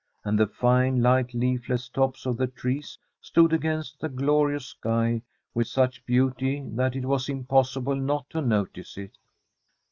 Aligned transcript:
And 0.23 0.39
the 0.39 0.47
fine, 0.47 1.03
light, 1.03 1.31
leafless 1.35 1.87
tops 1.87 2.25
of 2.25 2.35
the 2.35 2.47
trees 2.47 2.97
stood 3.21 3.53
against 3.53 3.99
the 3.99 4.09
glorious 4.09 4.65
sky 4.65 5.21
with 5.53 5.67
such 5.67 6.03
beauty 6.07 6.63
that 6.71 6.95
it 6.95 7.05
was 7.05 7.29
impossible 7.29 7.95
not 7.95 8.27
to 8.31 8.41
notice 8.41 8.97
it. 8.97 9.15